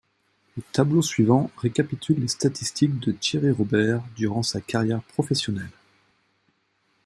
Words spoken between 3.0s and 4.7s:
de Thierry Robert durant sa